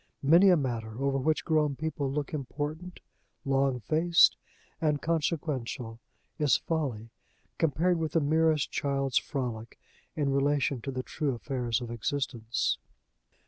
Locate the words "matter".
0.57-0.99